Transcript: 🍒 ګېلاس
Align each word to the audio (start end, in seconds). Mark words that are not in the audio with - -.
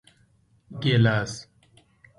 🍒 0.03 0.03
ګېلاس 0.81 1.33